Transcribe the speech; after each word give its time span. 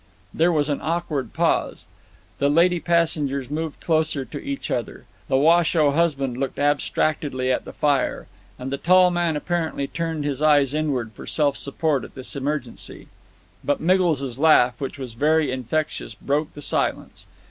There 0.33 0.51
was 0.51 0.67
an 0.67 0.81
awkward 0.81 1.31
pause. 1.31 1.85
The 2.39 2.49
lady 2.49 2.79
passengers 2.79 3.51
moved 3.51 3.79
closer 3.81 4.25
to 4.25 4.43
each 4.43 4.71
other; 4.71 5.05
the 5.27 5.37
Washoe 5.37 5.91
husband 5.91 6.37
looked 6.37 6.57
abstractedly 6.57 7.51
at 7.51 7.65
the 7.65 7.71
fire; 7.71 8.25
and 8.57 8.71
the 8.71 8.79
tall 8.79 9.11
man 9.11 9.35
apparently 9.35 9.85
turned 9.85 10.25
his 10.25 10.41
eyes 10.41 10.73
inward 10.73 11.11
for 11.11 11.27
self 11.27 11.55
support 11.55 12.03
at 12.03 12.15
this 12.15 12.35
emergency. 12.35 13.09
But 13.63 13.79
Miggles's 13.79 14.39
laugh, 14.39 14.81
which 14.81 14.97
was 14.97 15.13
very 15.13 15.51
infectious, 15.51 16.15
broke 16.15 16.51
the 16.55 16.63
silence. 16.63 17.27